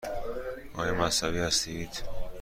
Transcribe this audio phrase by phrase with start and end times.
[0.73, 2.03] آیا مذهبی هستید؟